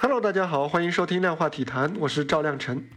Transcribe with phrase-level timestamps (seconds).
[0.00, 2.88] Hello，大家好，欢迎收听量化体坛，我是赵亮晨。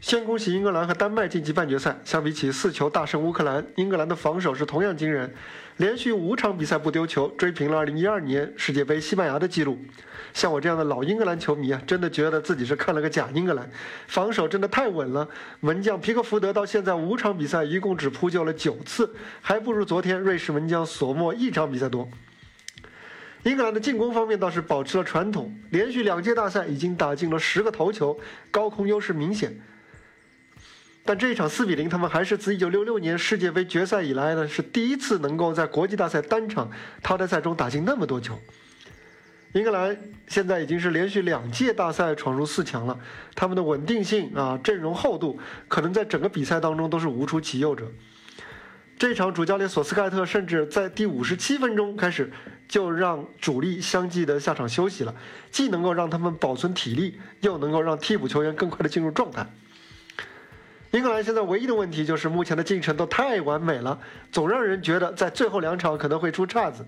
[0.00, 1.98] 先恭喜英格兰和丹麦晋级半决赛。
[2.06, 5.30] 相比起四球大胜乌克兰，英格兰的防守是同样惊人，
[5.76, 9.78] 连续五场比赛不丢球，追平了2012年世界杯西班牙的记录。
[10.32, 13.70] 像我这样的老英格兰球迷啊，真的觉得自己是看了个假英格兰，
[14.06, 15.28] 防守真的太稳了。
[15.60, 22.08] 门将皮克福德到现在五场比赛一共只扑救了九次，还不如昨天瑞士门将索莫一场比赛多。
[23.44, 28.18] 英格兰的进攻方面倒是保持了传统，连续两届大赛已经打进了十个头球，
[28.50, 29.56] 高空优势明显。
[31.04, 36.70] 但这一场四比零，他们还是自一九六六年世界杯决赛以来呢，是第一次能够在国际大赛单场
[37.02, 38.38] 淘汰赛中打进那么多球。
[39.52, 39.96] 英格兰
[40.26, 42.98] 现在已经是连续两届大赛闯入四强了，
[43.34, 47.90] 他们的稳定性啊，阵容厚度，可能在整个比赛当中都是无出其右者。
[48.98, 52.28] 这场主教练索斯盖特甚至在第五十七分钟开始
[52.66, 55.14] 就让主力相继的下场休息了，
[55.52, 59.46] 既能够让他们保存体力，又能够让替补球员更快的进入状态。
[60.90, 63.96] 英格兰现在唯一的问题就是目前的进程都太完美了，
[64.32, 66.84] 总让人觉得在最后两场可能会出岔子。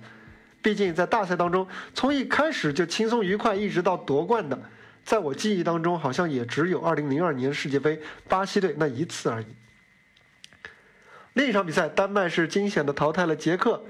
[0.61, 4.61] 毕竟在大赛当中，从一开始就轻松愉快，一直到夺冠的，
[5.05, 9.47] 在我记忆当中好像也只有2002年世界杯巴西队那一次而已。
[11.41, 13.83] 另一场比赛，丹麦是惊险的淘汰了捷克。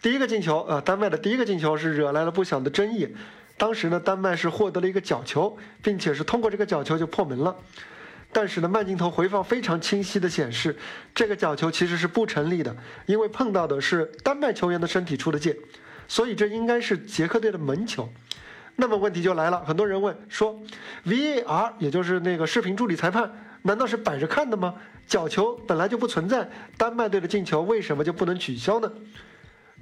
[0.00, 3.14] 第一个进球，呃，丹麦的第一个进球是惹来了不小的争议。
[3.58, 7.54] 当时呢，丹麦是获得了一个角球，并且是通过这个角球就破门了。
[8.32, 10.74] 但是呢，慢镜头回放非常清晰的显示，
[11.14, 12.74] 这个角球其实是不成立的，
[13.04, 15.54] 因为碰到的是丹麦球员的身体出的界，
[16.08, 18.08] 所以这应该是捷克队的门球。
[18.76, 20.58] 那么问题就来了，很多人问说
[21.04, 23.30] ，VAR 也就是那个视频助理裁判，
[23.66, 24.74] 难道是摆着看的吗？
[25.06, 28.92] 角球本来就不存在，丹麦队的进球为什么就不能取消呢？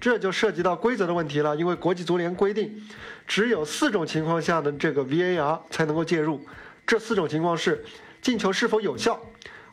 [0.00, 2.80] 这就涉及到规则的问题了，因为国际足联规定，
[3.26, 6.40] 只有四种情况下的这个 VAR 才能够介入，
[6.86, 7.84] 这四种情况是。
[8.20, 9.20] 进球是否有效？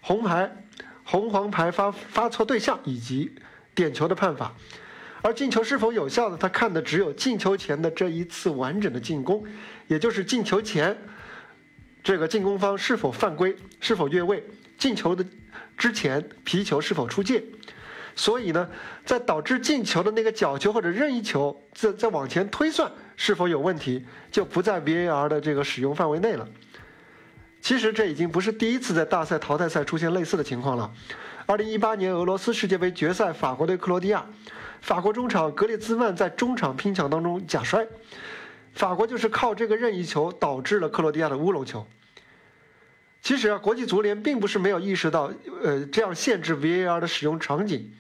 [0.02, 0.66] 红牌、
[1.04, 3.32] 红黄牌发发错对象以及
[3.76, 4.52] 点球的判罚。
[5.22, 6.38] 而进球是否有效呢？
[6.40, 9.46] 他看的只有进球前的这一次完整的进攻，
[9.88, 10.98] 也就是进球前
[12.04, 14.44] 这个进攻方是否犯规、是否越位，
[14.78, 15.26] 进球的
[15.78, 17.44] 之前皮球是否出界。
[18.16, 18.68] 所以呢，
[19.06, 26.46] 在导致进球的那个角球或者任意球，再再往前推算是否有问题，就不在 VAR 的这个使用范围内了。
[27.62, 30.92] 其实这已经不是第一次在大赛淘汰赛出现类似的情况了。
[31.46, 34.26] 二零一八年俄罗斯世界杯决赛，法国对克罗地亚，
[34.82, 37.88] 法国中场格列兹曼在中场拼抢当中假摔，
[38.74, 41.86] 法国就是靠这个任意球导致了克罗地亚的乌龙球。
[43.22, 45.32] 其实啊，国际足联并不是没有意识到，
[45.62, 47.92] 呃，这样限制 VAR 的使用场景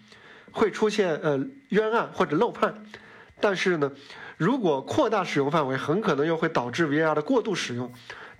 [0.51, 2.83] 会出现呃冤案或者漏判，
[3.39, 3.91] 但是呢，
[4.37, 7.91] 如果扩大使用范围，很可能又会导致 VAR 的过度使用。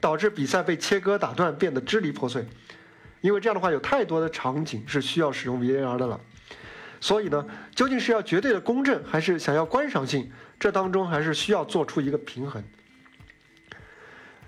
[0.01, 2.47] 导致比赛被切割打断，变得支离破碎。
[3.19, 6.17] 因为这样的话，有太多的场景是需要使用 VAR 的了。
[6.99, 10.31] 所以呢，究竟是要绝对的公正，还是想要观赏性？
[10.59, 12.63] 这当中还是需要做出一个平衡。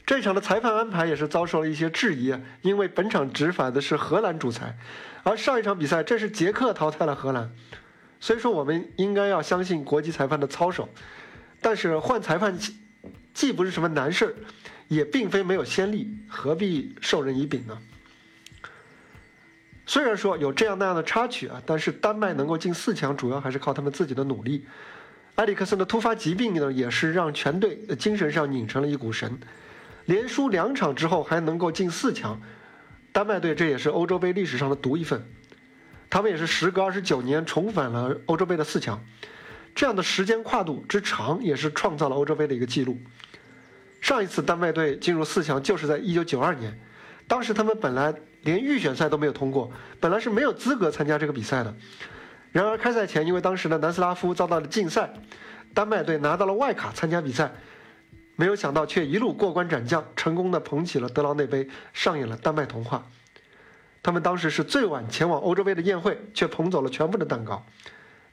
[0.06, 4.78] 这场的裁判安排也是遭受了一些质疑，因为本场执法的是荷兰主裁，
[5.24, 7.50] 而上一场比赛正是捷克淘汰了荷兰。
[8.20, 10.90] 虽说我们应该要相信国际裁判的操守，
[11.62, 12.58] 但是换裁判
[13.34, 14.34] 既不是什么难事儿。
[14.90, 17.78] 也并非没有先例，何必授人以柄呢？
[19.92, 24.66] 虽然说有这样那样的插曲啊，但是丹麦能够进四强，主要还是靠他们自己的努力。
[25.36, 29.38] 埃里克森的突发疾病呢，也是让全队精神上拧成了一股绳。
[30.06, 32.40] 连输两场之后还能够进四强，
[33.12, 35.22] 丹麦队这也是欧洲杯历史上的独一份。
[36.10, 38.98] 他们也是时隔二十九年重返了欧洲杯的四强，
[39.76, 42.98] 这样的时间跨度之长，也是创造了欧洲杯的一个记录。
[44.00, 46.80] 上一次丹麦队进入四强就是在一九九二年，
[47.32, 49.72] 当时他们本来连预选赛都没有通过，
[50.02, 51.74] 本来是没有资格参加这个比赛的。
[52.52, 55.14] 然而开赛前，因为当时的南斯拉夫遭到了禁赛，
[55.74, 57.54] 丹麦队拿到了外卡参加比赛，
[58.36, 63.08] 没有想到却一路过关斩将，成功的捧起了德劳内杯，上演了丹麦童话。
[64.04, 67.66] 他们当时是最晚前往欧洲杯的宴会，却捧走了全部的蛋糕。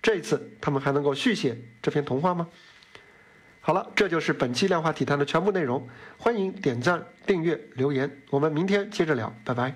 [0.03, 2.49] 这一次，他们还能够续写这篇童话吗？
[3.69, 5.87] 好了，这就是本期量化体坛的全部内容。
[6.17, 9.75] 欢迎点赞、订阅、留言，我们明天接着聊，拜拜。